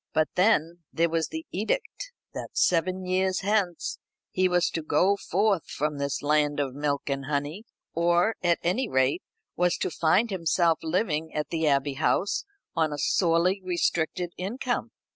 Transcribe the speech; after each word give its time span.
But 0.13 0.29
then 0.33 0.79
there 0.91 1.09
was 1.11 1.27
the 1.27 1.45
edict 1.51 2.11
that 2.33 2.57
seven 2.57 3.05
years 3.05 3.41
hence 3.41 3.99
he 4.31 4.49
was 4.49 4.71
to 4.71 4.81
go 4.81 5.15
forth 5.15 5.69
from 5.69 5.99
this 5.99 6.23
land 6.23 6.59
of 6.59 6.73
milk 6.73 7.03
and 7.07 7.25
honey; 7.25 7.65
or, 7.93 8.35
at 8.41 8.57
any 8.63 8.89
rate, 8.89 9.21
was 9.55 9.77
to 9.77 9.91
find 9.91 10.31
himself 10.31 10.79
living 10.81 11.31
at 11.35 11.49
the 11.49 11.67
Abbey 11.67 11.93
House 12.01 12.45
on 12.75 12.91
a 12.91 12.97
sorely 12.97 13.61
restricted 13.63 14.33
income. 14.37 14.89